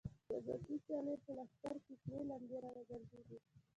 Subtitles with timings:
[0.27, 3.37] د عباس قلي په لښکر کې سرې لمبې را وګرځېدې.